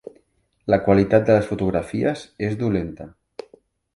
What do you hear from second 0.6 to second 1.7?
La qualitat de les